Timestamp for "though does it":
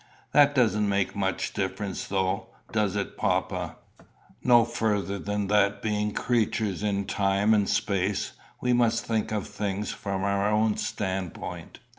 2.07-3.17